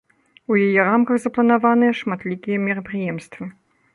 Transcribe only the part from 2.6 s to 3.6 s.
мерапрыемствы.